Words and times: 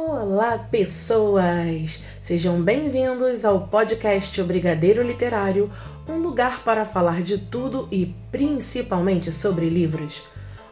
Olá, 0.00 0.56
pessoas! 0.56 2.04
Sejam 2.20 2.62
bem-vindos 2.62 3.44
ao 3.44 3.62
podcast 3.62 4.40
O 4.40 4.44
Brigadeiro 4.44 5.02
Literário, 5.02 5.68
um 6.08 6.18
lugar 6.18 6.62
para 6.62 6.86
falar 6.86 7.20
de 7.20 7.36
tudo 7.36 7.88
e 7.90 8.14
principalmente 8.30 9.32
sobre 9.32 9.68
livros. 9.68 10.22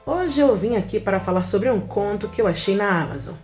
Hoje 0.07 0.41
eu 0.41 0.55
vim 0.55 0.77
aqui 0.77 1.01
para 1.01 1.19
falar 1.19 1.43
sobre 1.43 1.69
um 1.69 1.81
conto 1.81 2.29
que 2.29 2.41
eu 2.41 2.47
achei 2.47 2.77
na 2.77 3.03
Amazon. 3.03 3.35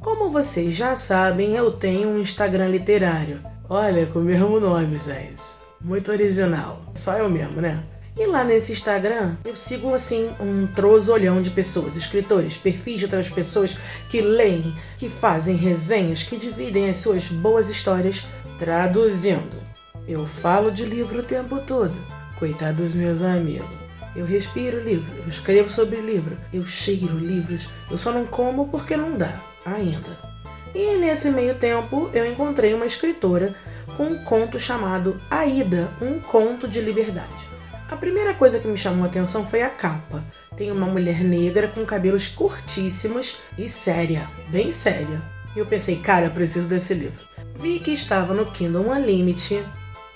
Como 0.00 0.30
vocês 0.30 0.74
já 0.74 0.96
sabem, 0.96 1.54
eu 1.54 1.70
tenho 1.70 2.08
um 2.08 2.20
Instagram 2.20 2.66
literário. 2.66 3.40
Olha, 3.68 4.06
com 4.06 4.18
o 4.18 4.24
mesmo 4.24 4.58
nome, 4.58 4.98
gente. 4.98 5.40
Muito 5.80 6.10
original. 6.10 6.82
Só 6.92 7.12
eu 7.18 7.30
mesmo, 7.30 7.60
né? 7.60 7.84
E 8.16 8.26
lá 8.26 8.44
nesse 8.44 8.72
Instagram, 8.72 9.36
eu 9.44 9.56
sigo 9.56 9.92
assim 9.92 10.30
um 10.38 10.68
trosolhão 10.68 11.42
de 11.42 11.50
pessoas, 11.50 11.96
escritores, 11.96 12.56
perfis 12.56 12.98
de 12.98 13.06
outras 13.06 13.28
pessoas 13.28 13.76
que 14.08 14.20
leem, 14.20 14.72
que 14.96 15.08
fazem 15.08 15.56
resenhas, 15.56 16.22
que 16.22 16.36
dividem 16.36 16.88
as 16.88 16.98
suas 16.98 17.24
boas 17.24 17.68
histórias 17.68 18.24
traduzindo. 18.56 19.60
Eu 20.06 20.24
falo 20.24 20.70
de 20.70 20.84
livro 20.84 21.20
o 21.20 21.24
tempo 21.24 21.58
todo. 21.58 21.98
Coitado 22.38 22.84
dos 22.84 22.94
meus 22.94 23.20
amigos. 23.20 23.84
Eu 24.14 24.24
respiro 24.24 24.80
livro, 24.80 25.12
eu 25.16 25.26
escrevo 25.26 25.68
sobre 25.68 26.00
livro, 26.00 26.38
eu 26.52 26.64
cheiro 26.64 27.18
livros, 27.18 27.68
eu 27.90 27.98
só 27.98 28.12
não 28.12 28.24
como 28.24 28.68
porque 28.68 28.96
não 28.96 29.16
dá 29.16 29.40
ainda. 29.64 30.16
E 30.72 30.96
nesse 30.98 31.30
meio 31.30 31.56
tempo 31.56 32.10
eu 32.14 32.24
encontrei 32.24 32.74
uma 32.74 32.86
escritora 32.86 33.56
com 33.96 34.04
um 34.04 34.22
conto 34.22 34.56
chamado 34.56 35.20
Aida, 35.28 35.90
um 36.00 36.16
conto 36.20 36.68
de 36.68 36.80
liberdade. 36.80 37.53
A 37.88 37.96
primeira 37.96 38.32
coisa 38.32 38.58
que 38.58 38.66
me 38.66 38.76
chamou 38.76 39.04
a 39.04 39.08
atenção 39.08 39.46
foi 39.46 39.60
a 39.60 39.68
capa. 39.68 40.24
Tem 40.56 40.72
uma 40.72 40.86
mulher 40.86 41.22
negra 41.22 41.68
com 41.68 41.84
cabelos 41.84 42.28
curtíssimos 42.28 43.36
e 43.58 43.68
séria, 43.68 44.28
bem 44.50 44.70
séria. 44.70 45.22
E 45.54 45.58
eu 45.58 45.66
pensei, 45.66 45.96
cara, 45.96 46.26
eu 46.26 46.30
preciso 46.30 46.68
desse 46.68 46.94
livro. 46.94 47.26
Vi 47.56 47.78
que 47.78 47.92
estava 47.92 48.32
no 48.32 48.50
Kindle 48.50 48.88
Unlimited. 48.90 49.64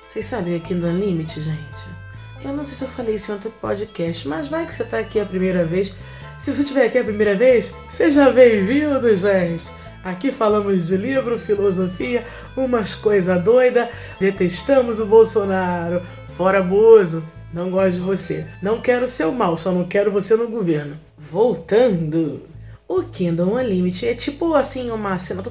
Vocês 0.02 0.24
sabem 0.24 0.56
o 0.56 0.60
Kindle 0.60 0.90
Unlimited, 0.90 1.42
gente? 1.42 1.98
Eu 2.42 2.52
não 2.52 2.64
sei 2.64 2.74
se 2.74 2.84
eu 2.84 2.88
falei 2.88 3.16
isso 3.16 3.30
em 3.30 3.34
outro 3.34 3.50
podcast, 3.50 4.26
mas 4.26 4.48
vai 4.48 4.64
que 4.64 4.74
você 4.74 4.82
está 4.82 4.98
aqui 4.98 5.20
a 5.20 5.26
primeira 5.26 5.64
vez. 5.64 5.94
Se 6.38 6.54
você 6.54 6.62
estiver 6.62 6.86
aqui 6.86 6.98
a 6.98 7.04
primeira 7.04 7.34
vez, 7.34 7.74
seja 7.88 8.30
bem-vindo, 8.30 9.14
gente! 9.14 9.70
Aqui 10.02 10.32
falamos 10.32 10.86
de 10.86 10.96
livro, 10.96 11.38
filosofia, 11.38 12.24
umas 12.56 12.94
coisas 12.94 13.42
doidas. 13.42 13.88
Detestamos 14.18 15.00
o 15.00 15.06
Bolsonaro. 15.06 16.00
Fora 16.28 16.62
Bozo. 16.62 17.37
Não 17.52 17.70
gosto 17.70 17.96
de 17.96 18.00
você. 18.00 18.46
Não 18.62 18.80
quero 18.80 19.08
seu 19.08 19.32
mal, 19.32 19.56
só 19.56 19.72
não 19.72 19.84
quero 19.84 20.12
você 20.12 20.36
no 20.36 20.48
governo. 20.48 20.98
Voltando. 21.16 22.42
O 22.86 23.02
Kingdom 23.02 23.54
Unlimited 23.56 24.08
é 24.08 24.14
tipo 24.14 24.54
assim 24.54 24.90
uma 24.90 25.18
cena, 25.18 25.42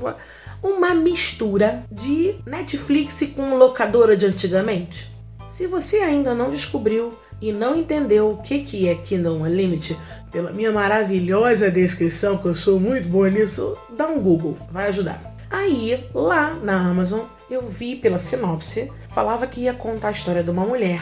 uma 0.61 0.93
mistura 0.93 1.83
de 1.91 2.35
Netflix 2.45 3.21
com 3.35 3.55
locadora 3.55 4.17
de 4.17 4.25
antigamente. 4.25 5.11
Se 5.47 5.67
você 5.67 5.97
ainda 5.97 6.33
não 6.33 6.49
descobriu 6.49 7.17
e 7.39 7.51
não 7.51 7.75
entendeu 7.75 8.31
o 8.31 8.37
que, 8.37 8.59
que 8.59 8.87
é 8.87 8.95
Kingdom 8.95 9.43
Unlimited, 9.43 9.97
pela 10.31 10.51
minha 10.51 10.71
maravilhosa 10.71 11.71
descrição, 11.71 12.37
que 12.37 12.47
eu 12.47 12.55
sou 12.55 12.79
muito 12.79 13.07
boa 13.07 13.29
nisso, 13.29 13.77
dá 13.95 14.07
um 14.07 14.19
Google, 14.19 14.57
vai 14.71 14.87
ajudar. 14.89 15.35
Aí, 15.49 16.05
lá 16.13 16.53
na 16.55 16.89
Amazon, 16.89 17.21
eu 17.49 17.67
vi 17.67 17.95
pela 17.95 18.17
sinopse, 18.17 18.91
falava 19.13 19.47
que 19.47 19.61
ia 19.61 19.73
contar 19.73 20.09
a 20.09 20.11
história 20.11 20.43
de 20.43 20.49
uma 20.49 20.65
mulher 20.65 21.01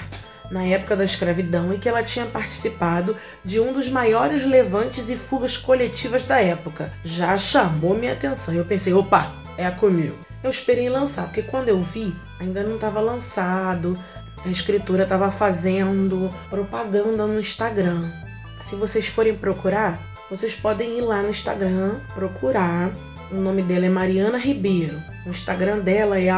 na 0.51 0.63
época 0.63 0.95
da 0.95 1.03
escravidão 1.03 1.73
e 1.73 1.77
que 1.77 1.89
ela 1.89 2.03
tinha 2.03 2.25
participado 2.25 3.15
de 3.43 3.59
um 3.59 3.73
dos 3.73 3.89
maiores 3.89 4.45
levantes 4.45 5.09
e 5.09 5.15
fugas 5.15 5.57
coletivas 5.57 6.23
da 6.23 6.41
época. 6.41 6.91
Já 7.03 7.37
chamou 7.37 7.97
minha 7.97 8.13
atenção 8.13 8.53
eu 8.53 8.65
pensei, 8.65 8.93
opa, 8.93 9.33
é 9.57 9.69
comigo. 9.71 10.17
Eu 10.43 10.49
esperei 10.49 10.89
lançar, 10.89 11.25
porque 11.25 11.41
quando 11.41 11.69
eu 11.69 11.81
vi, 11.81 12.15
ainda 12.39 12.63
não 12.63 12.75
estava 12.75 12.99
lançado, 12.99 13.97
a 14.45 14.49
escritura 14.49 15.03
estava 15.03 15.31
fazendo 15.31 16.33
propaganda 16.49 17.25
no 17.25 17.39
Instagram. 17.39 18.11
Se 18.59 18.75
vocês 18.75 19.07
forem 19.07 19.33
procurar, 19.33 19.99
vocês 20.29 20.53
podem 20.53 20.97
ir 20.97 21.01
lá 21.01 21.21
no 21.21 21.29
Instagram 21.29 21.99
procurar. 22.13 22.91
O 23.31 23.35
nome 23.35 23.63
dela 23.63 23.85
é 23.85 23.89
Mariana 23.89 24.37
Ribeiro. 24.37 25.01
O 25.25 25.29
Instagram 25.29 25.79
dela 25.79 26.19
é 26.19 26.29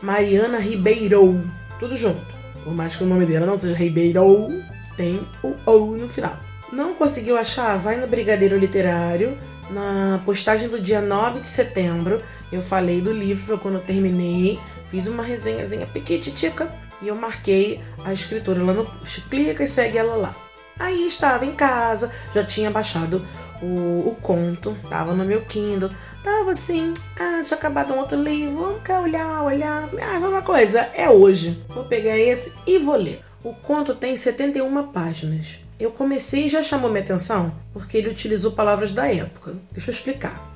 Mariana 0.00 0.58
Ribeiro. 0.58 1.50
Tudo 1.78 1.96
junto. 1.96 2.39
Por 2.64 2.74
mais 2.74 2.96
que 2.96 3.04
o 3.04 3.06
nome 3.06 3.26
dela 3.26 3.46
não 3.46 3.56
seja 3.56 3.74
Ribeiro, 3.74 4.62
tem 4.96 5.26
o 5.42 5.54
ou 5.64 5.96
no 5.96 6.08
final. 6.08 6.38
Não 6.72 6.94
conseguiu 6.94 7.36
achar? 7.36 7.78
Vai 7.78 7.96
no 7.96 8.06
Brigadeiro 8.06 8.56
Literário. 8.56 9.38
Na 9.70 10.20
postagem 10.24 10.68
do 10.68 10.80
dia 10.80 11.00
9 11.00 11.40
de 11.40 11.46
setembro, 11.46 12.22
eu 12.50 12.60
falei 12.60 13.00
do 13.00 13.12
livro 13.12 13.58
quando 13.58 13.76
eu 13.76 13.82
terminei. 13.82 14.58
Fiz 14.88 15.06
uma 15.06 15.22
resenhazinha 15.22 15.86
pequititica 15.86 16.72
e 17.00 17.08
eu 17.08 17.14
marquei 17.14 17.80
a 18.04 18.12
escritora 18.12 18.62
lá 18.62 18.72
no 18.72 18.84
post. 18.84 19.22
Clica 19.22 19.62
e 19.62 19.66
segue 19.66 19.98
ela 19.98 20.16
lá. 20.16 20.36
Aí 20.78 21.06
estava 21.06 21.44
em 21.44 21.52
casa, 21.52 22.10
já 22.32 22.42
tinha 22.42 22.70
baixado 22.70 23.24
o, 23.62 24.08
o 24.08 24.16
conto, 24.20 24.76
tava 24.88 25.14
no 25.14 25.24
meu 25.24 25.42
Kindle, 25.42 25.90
tava 26.22 26.50
assim, 26.50 26.92
ah, 27.18 27.42
tinha 27.44 27.56
acabado 27.56 27.92
um 27.92 27.98
outro 27.98 28.20
livro, 28.20 28.62
vamos 28.62 28.82
cá 28.82 29.00
olhar, 29.00 29.42
olhar. 29.42 29.88
Ah, 30.00 30.18
uma 30.28 30.42
coisa, 30.42 30.80
é 30.94 31.08
hoje. 31.08 31.62
Vou 31.68 31.84
pegar 31.84 32.18
esse 32.18 32.52
e 32.66 32.78
vou 32.78 32.96
ler. 32.96 33.20
O 33.42 33.54
conto 33.54 33.94
tem 33.94 34.16
71 34.16 34.88
páginas. 34.88 35.60
Eu 35.78 35.90
comecei 35.90 36.44
e 36.46 36.48
já 36.48 36.62
chamou 36.62 36.90
minha 36.90 37.02
atenção 37.02 37.54
porque 37.72 37.96
ele 37.96 38.10
utilizou 38.10 38.52
palavras 38.52 38.90
da 38.90 39.10
época. 39.12 39.56
Deixa 39.72 39.90
eu 39.90 39.94
explicar. 39.94 40.50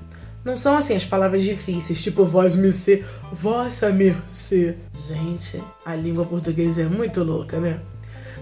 Não 0.45 0.59
são 0.59 0.77
assim 0.77 0.95
as 0.95 1.07
palavras 1.07 1.43
difíceis, 1.43 2.03
tipo 2.03 2.27
voz 2.27 2.55
mercê, 2.55 3.03
vossa 3.33 3.91
mercê. 3.91 4.77
Gente, 4.95 5.63
a 5.83 5.95
língua 5.95 6.27
portuguesa 6.27 6.83
é 6.83 6.85
muito 6.85 7.25
louca, 7.25 7.59
né? 7.59 7.81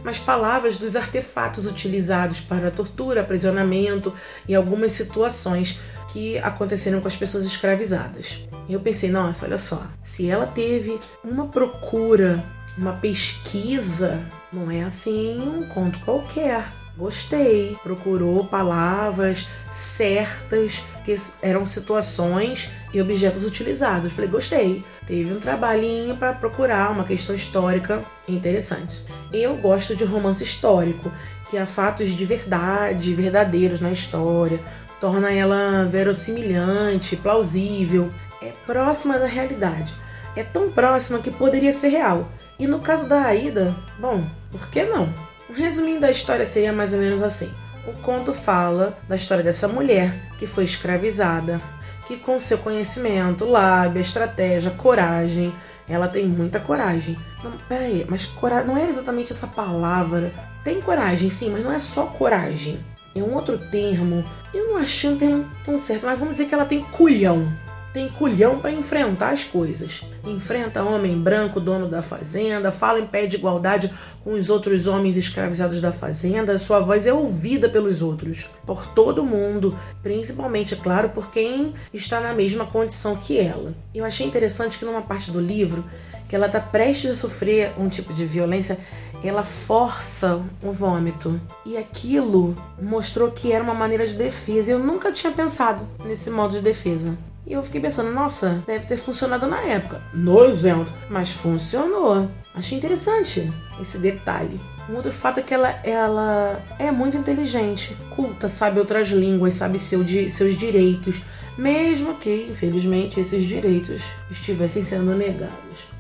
Mas 0.05 0.19
palavras 0.19 0.77
dos 0.77 0.97
artefatos 0.97 1.67
utilizados 1.67 2.41
para 2.41 2.71
tortura, 2.71 3.21
aprisionamento 3.21 4.13
e 4.49 4.55
algumas 4.55 4.93
situações 4.93 5.81
que 6.13 6.39
aconteceram 6.39 7.01
com 7.01 7.09
as 7.09 7.17
pessoas 7.17 7.45
escravizadas. 7.45 8.47
E 8.69 8.73
eu 8.73 8.81
pensei, 8.81 9.11
nossa, 9.11 9.47
olha 9.47 9.59
só, 9.59 9.83
se 10.03 10.29
ela 10.29 10.47
teve 10.47 11.01
uma 11.25 11.49
procura, 11.49 12.45
uma 12.77 12.93
pesquisa, 12.93 14.21
não 14.53 14.71
é 14.71 14.83
assim 14.83 15.41
um 15.41 15.67
conto 15.69 15.99
qualquer. 16.01 16.82
Gostei. 16.97 17.77
Procurou 17.83 18.45
palavras 18.45 19.49
certas 19.71 20.85
que 21.05 21.15
eram 21.41 21.65
situações 21.65 22.71
e 22.93 23.01
objetos 23.01 23.45
utilizados. 23.45 24.13
Falei, 24.13 24.31
gostei. 24.31 24.85
Teve 25.07 25.33
um 25.33 25.41
trabalhinho 25.41 26.17
para 26.17 26.35
procurar 26.35 26.91
uma 26.91 27.05
questão 27.05 27.35
histórica 27.35 28.05
interessante. 28.29 29.03
Eu 29.33 29.57
gosto 29.57 29.97
de 29.97 30.05
romance 30.05 30.45
histórico, 30.45 31.11
que 31.51 31.59
há 31.59 31.67
fatos 31.67 32.11
de 32.11 32.25
verdade, 32.25 33.15
verdadeiros 33.15 33.81
na 33.81 33.91
história, 33.91 34.61
torna 35.01 35.33
ela 35.33 35.85
verossimilhante, 35.85 37.17
plausível, 37.17 38.13
é 38.41 38.53
próxima 38.67 39.19
da 39.19 39.27
realidade. 39.27 39.95
É 40.37 40.43
tão 40.43 40.71
próxima 40.71 41.19
que 41.19 41.31
poderia 41.31 41.73
ser 41.73 41.89
real. 41.89 42.31
E 42.59 42.67
no 42.67 42.81
caso 42.81 43.09
da 43.09 43.23
Aida, 43.23 43.75
bom, 43.99 44.25
por 44.51 44.69
que 44.69 44.85
não? 44.85 45.32
Um 45.51 45.55
resuminho 45.55 46.01
da 46.01 46.11
história 46.11 46.47
seria 46.47 46.73
mais 46.73 46.93
ou 46.93 46.99
menos 46.99 47.23
assim. 47.23 47.53
O 47.87 47.93
conto 47.95 48.33
fala 48.33 48.99
da 49.09 49.17
história 49.17 49.43
dessa 49.43 49.67
mulher 49.67 50.31
que 50.39 50.47
foi 50.47 50.65
escravizada, 50.65 51.61
que 52.07 52.17
com 52.17 52.39
seu 52.39 52.59
conhecimento, 52.59 53.45
lábia, 53.45 54.01
estratégia, 54.01 54.71
coragem, 54.71 55.53
ela 55.89 56.09
tem 56.09 56.27
muita 56.27 56.61
coragem. 56.61 57.19
Não, 57.43 57.53
peraí, 57.69 58.07
mas 58.09 58.25
coragem 58.25 58.67
não 58.67 58.77
é 58.77 58.89
exatamente 58.89 59.33
essa 59.33 59.47
palavra. 59.47 60.33
Tem 60.63 60.81
coragem, 60.81 61.29
sim, 61.29 61.51
mas 61.51 61.65
não 61.65 61.73
é 61.73 61.79
só 61.79 62.07
coragem. 62.07 62.79
É 63.15 63.23
um 63.23 63.35
outro 63.35 63.59
termo. 63.71 64.25
Eu 64.55 64.69
não 64.69 64.77
achei 64.77 65.11
um 65.11 65.19
termo 65.19 65.51
tão 65.65 65.79
certo, 65.79 66.07
mas 66.07 66.19
vamos 66.19 66.37
dizer 66.37 66.47
que 66.47 66.55
ela 66.55 66.65
tem 66.65 66.83
culhão 66.85 67.53
tem 67.93 68.09
culhão 68.09 68.59
para 68.59 68.73
enfrentar 68.73 69.31
as 69.31 69.45
coisas. 69.45 70.03
Enfrenta 70.25 70.83
homem 70.83 71.19
branco, 71.19 71.61
dono 71.61 71.89
da 71.89 72.03
fazenda, 72.03 72.73
fala 72.73 72.99
em 72.99 73.07
pé 73.07 73.27
de 73.27 73.37
igualdade 73.37 73.93
com 74.25 74.33
os 74.33 74.49
outros 74.51 74.87
homens 74.87 75.17
escravizados 75.17 75.81
da 75.81 75.93
fazenda, 75.93 76.57
sua 76.59 76.81
voz 76.81 77.07
é 77.07 77.13
ouvida 77.13 77.69
pelos 77.69 78.03
outros, 78.03 78.49
por 78.65 78.87
todo 78.87 79.25
mundo, 79.25 79.77
principalmente, 80.03 80.75
é 80.75 80.77
claro, 80.77 81.11
por 81.11 81.31
quem 81.31 81.75
está 81.93 82.21
na 82.21 82.33
mesma 82.33 82.65
condição 82.65 83.17
que 83.17 83.39
ela. 83.39 83.75
Eu 83.95 84.05
achei 84.05 84.27
interessante 84.27 84.79
que 84.79 84.85
numa 84.85 85.03
parte 85.03 85.31
do 85.31 85.41
livro, 85.41 85.85
que 86.29 86.37
ela 86.37 86.47
está 86.47 86.61
prestes 86.61 87.11
a 87.11 87.15
sofrer 87.15 87.73
um 87.79 87.89
tipo 87.89 88.15
de 88.15 88.25
violência, 88.25 88.79
ela 89.23 89.43
força 89.43 90.41
o 90.63 90.73
vômito. 90.73 91.41
E 91.65 91.77
aquilo 91.77 92.57
mostrou 92.81 93.31
que 93.31 93.53
era 93.53 93.63
uma 93.63 93.75
maneira 93.75 94.07
de 94.07 94.15
defesa. 94.15 94.73
Eu 94.73 94.79
nunca 94.79 95.13
tinha 95.13 95.33
pensado 95.33 95.87
nesse 96.05 96.31
modo 96.31 96.55
de 96.55 96.61
defesa. 96.61 97.17
E 97.47 97.53
eu 97.53 97.63
fiquei 97.63 97.81
pensando, 97.81 98.13
nossa, 98.13 98.63
deve 98.67 98.87
ter 98.87 98.97
funcionado 98.97 99.47
na 99.47 99.61
época. 99.63 100.01
Nojento. 100.15 100.93
Mas 101.11 101.31
funcionou. 101.31 102.31
Achei 102.55 102.79
interessante 102.79 103.53
esse 103.81 103.99
detalhe. 103.99 104.61
Um 104.89 104.97
outro 104.97 105.13
fato 105.13 105.41
é 105.41 105.43
que 105.43 105.55
ela, 105.55 105.71
ela 105.85 106.61
é 106.79 106.91
muito 106.91 107.17
inteligente, 107.17 107.97
culta, 108.15 108.49
sabe 108.49 108.81
outras 108.81 109.09
línguas, 109.09 109.55
sabe 109.55 109.79
seu, 109.79 110.05
seus 110.29 110.59
direitos. 110.59 111.23
mesmo 111.57 112.15
que, 112.15 112.49
infelizmente, 112.51 113.21
esses 113.21 113.45
direitos 113.45 114.03
estivessem 114.31 114.83
sendo 114.83 115.15
negados. 115.15 115.93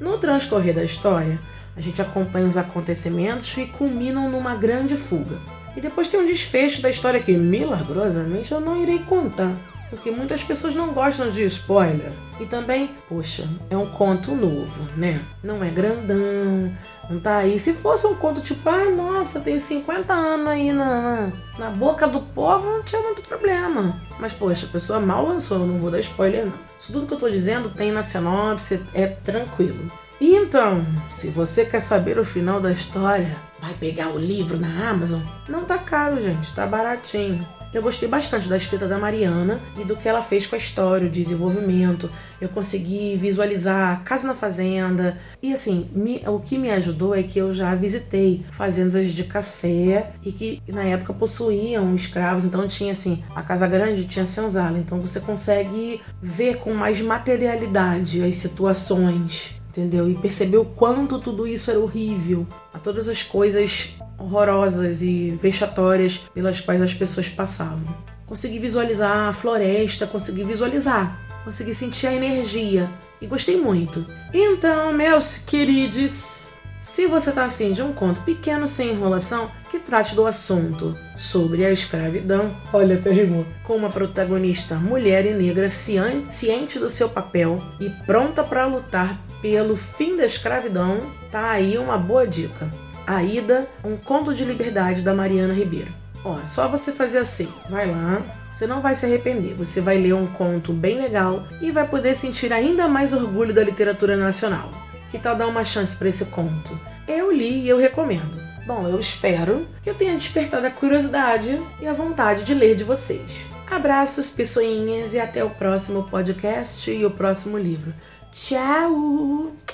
No 0.00 0.18
transcorrer 0.18 0.74
da 0.74 0.84
história, 0.84 1.40
a 1.76 1.80
gente 1.80 2.02
acompanha 2.02 2.46
os 2.46 2.56
acontecimentos 2.56 3.52
que 3.52 3.66
culminam 3.66 4.30
numa 4.30 4.54
grande 4.54 4.96
fuga. 4.96 5.40
E 5.76 5.80
depois 5.80 6.08
tem 6.08 6.20
um 6.20 6.26
desfecho 6.26 6.80
da 6.82 6.90
história 6.90 7.20
que, 7.20 7.32
milagrosamente, 7.32 8.52
eu 8.52 8.60
não 8.60 8.82
irei 8.82 8.98
contar, 9.00 9.54
porque 9.90 10.10
muitas 10.10 10.42
pessoas 10.42 10.74
não 10.74 10.92
gostam 10.92 11.28
de 11.30 11.44
spoiler. 11.44 12.10
E 12.38 12.44
também, 12.44 12.90
poxa, 13.08 13.48
é 13.70 13.76
um 13.76 13.86
conto 13.86 14.34
novo, 14.34 14.88
né? 14.96 15.20
Não 15.42 15.64
é 15.64 15.70
grandão, 15.70 16.70
não 17.08 17.18
tá 17.18 17.38
aí. 17.38 17.58
Se 17.58 17.72
fosse 17.72 18.06
um 18.06 18.14
conto 18.14 18.40
tipo, 18.40 18.68
ah, 18.68 18.90
nossa, 18.90 19.40
tem 19.40 19.58
50 19.58 20.12
anos 20.12 20.46
aí 20.48 20.72
na, 20.72 21.00
na, 21.00 21.32
na 21.58 21.70
boca 21.70 22.06
do 22.06 22.20
povo, 22.20 22.70
não 22.70 22.82
tinha 22.82 23.00
muito 23.00 23.22
problema. 23.22 24.00
Mas, 24.18 24.32
poxa, 24.32 24.66
a 24.66 24.68
pessoa 24.68 25.00
mal 25.00 25.26
lançou, 25.26 25.60
eu 25.60 25.66
não 25.66 25.78
vou 25.78 25.90
dar 25.90 26.00
spoiler, 26.00 26.44
não. 26.44 26.66
Isso 26.78 26.92
tudo 26.92 27.06
que 27.06 27.14
eu 27.14 27.18
tô 27.18 27.30
dizendo 27.30 27.70
tem 27.70 27.90
na 27.90 28.02
sinopse, 28.02 28.84
é 28.92 29.06
tranquilo. 29.06 29.90
Então, 30.20 30.84
se 31.08 31.28
você 31.28 31.64
quer 31.64 31.80
saber 31.80 32.18
o 32.18 32.24
final 32.24 32.60
da 32.60 32.72
história, 32.72 33.36
vai 33.60 33.74
pegar 33.74 34.08
o 34.08 34.18
livro 34.18 34.58
na 34.58 34.90
Amazon. 34.90 35.20
Não 35.48 35.64
tá 35.64 35.78
caro, 35.78 36.20
gente, 36.20 36.54
tá 36.54 36.66
baratinho. 36.66 37.46
Eu 37.76 37.82
gostei 37.82 38.08
bastante 38.08 38.48
da 38.48 38.56
escrita 38.56 38.88
da 38.88 38.98
Mariana 38.98 39.60
e 39.76 39.84
do 39.84 39.98
que 39.98 40.08
ela 40.08 40.22
fez 40.22 40.46
com 40.46 40.54
a 40.54 40.58
história, 40.58 41.08
o 41.08 41.10
desenvolvimento. 41.10 42.10
Eu 42.40 42.48
consegui 42.48 43.16
visualizar 43.16 43.92
a 43.92 43.96
casa 43.96 44.26
na 44.26 44.34
fazenda. 44.34 45.18
E 45.42 45.52
assim, 45.52 45.86
me, 45.92 46.22
o 46.26 46.40
que 46.40 46.56
me 46.56 46.70
ajudou 46.70 47.14
é 47.14 47.22
que 47.22 47.38
eu 47.38 47.52
já 47.52 47.74
visitei 47.74 48.46
fazendas 48.52 49.12
de 49.12 49.24
café 49.24 50.12
e 50.22 50.32
que 50.32 50.62
na 50.66 50.84
época 50.84 51.12
possuíam 51.12 51.94
escravos. 51.94 52.46
Então 52.46 52.66
tinha 52.66 52.92
assim, 52.92 53.22
a 53.34 53.42
casa 53.42 53.68
grande 53.68 54.06
tinha 54.06 54.24
senzala. 54.24 54.78
Então 54.78 54.98
você 54.98 55.20
consegue 55.20 56.00
ver 56.22 56.56
com 56.56 56.72
mais 56.72 57.02
materialidade 57.02 58.24
as 58.24 58.36
situações 58.36 59.60
entendeu? 59.68 60.08
E 60.08 60.14
perceber 60.14 60.56
o 60.56 60.64
quanto 60.64 61.18
tudo 61.18 61.46
isso 61.46 61.70
era 61.70 61.78
horrível, 61.78 62.46
a 62.72 62.78
todas 62.78 63.08
as 63.08 63.22
coisas 63.22 63.94
horrorosas 64.26 65.02
e 65.02 65.30
vexatórias 65.40 66.18
pelas 66.34 66.60
quais 66.60 66.82
as 66.82 66.92
pessoas 66.92 67.28
passavam. 67.28 67.86
Consegui 68.26 68.58
visualizar 68.58 69.28
a 69.28 69.32
floresta, 69.32 70.06
consegui 70.06 70.42
visualizar, 70.42 71.20
consegui 71.44 71.72
sentir 71.72 72.08
a 72.08 72.14
energia 72.14 72.90
e 73.20 73.26
gostei 73.26 73.56
muito. 73.56 74.04
Então, 74.34 74.92
meus 74.92 75.38
queridos, 75.38 76.50
se 76.80 77.06
você 77.06 77.30
está 77.30 77.44
afim 77.44 77.70
de 77.70 77.82
um 77.82 77.92
conto 77.92 78.20
pequeno 78.22 78.66
sem 78.66 78.90
enrolação 78.90 79.50
que 79.70 79.78
trate 79.78 80.16
do 80.16 80.26
assunto 80.26 80.98
sobre 81.14 81.64
a 81.64 81.70
escravidão, 81.70 82.56
olha 82.72 82.96
até 82.96 83.12
rimou, 83.12 83.46
com 83.62 83.76
uma 83.76 83.90
protagonista 83.90 84.74
mulher 84.74 85.24
e 85.24 85.32
negra 85.32 85.68
ciente 85.68 86.78
do 86.80 86.90
seu 86.90 87.08
papel 87.08 87.62
e 87.80 87.88
pronta 87.90 88.42
para 88.42 88.66
lutar 88.66 89.16
pelo 89.40 89.76
fim 89.76 90.16
da 90.16 90.24
escravidão, 90.24 91.00
tá 91.30 91.50
aí 91.50 91.78
uma 91.78 91.96
boa 91.96 92.26
dica. 92.26 92.72
Aida, 93.06 93.68
um 93.84 93.96
conto 93.96 94.34
de 94.34 94.44
liberdade 94.44 95.02
da 95.02 95.14
Mariana 95.14 95.54
Ribeiro. 95.54 95.94
Ó, 96.24 96.38
só 96.44 96.68
você 96.68 96.90
fazer 96.90 97.18
assim, 97.18 97.48
vai 97.70 97.88
lá, 97.88 98.24
você 98.50 98.66
não 98.66 98.80
vai 98.80 98.94
se 98.94 99.06
arrepender. 99.06 99.54
Você 99.54 99.80
vai 99.80 99.96
ler 99.96 100.14
um 100.14 100.26
conto 100.26 100.72
bem 100.72 101.00
legal 101.00 101.44
e 101.60 101.70
vai 101.70 101.86
poder 101.86 102.14
sentir 102.14 102.52
ainda 102.52 102.88
mais 102.88 103.12
orgulho 103.12 103.54
da 103.54 103.62
literatura 103.62 104.16
nacional. 104.16 104.72
Que 105.08 105.18
tal 105.18 105.36
dar 105.36 105.46
uma 105.46 105.62
chance 105.62 105.96
para 105.96 106.08
esse 106.08 106.24
conto? 106.26 106.78
Eu 107.06 107.30
li 107.30 107.60
e 107.60 107.68
eu 107.68 107.78
recomendo. 107.78 108.44
Bom, 108.66 108.88
eu 108.88 108.98
espero 108.98 109.68
que 109.80 109.88
eu 109.88 109.94
tenha 109.94 110.16
despertado 110.16 110.66
a 110.66 110.70
curiosidade 110.70 111.62
e 111.80 111.86
a 111.86 111.92
vontade 111.92 112.42
de 112.42 112.52
ler 112.52 112.74
de 112.74 112.82
vocês. 112.82 113.46
Abraços, 113.70 114.30
pessoinhas, 114.30 115.14
e 115.14 115.20
até 115.20 115.44
o 115.44 115.50
próximo 115.50 116.04
podcast 116.04 116.90
e 116.90 117.04
o 117.04 117.10
próximo 117.10 117.56
livro. 117.56 117.94
Tchau! 118.32 119.65